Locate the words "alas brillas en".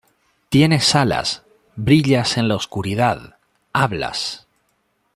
0.95-2.47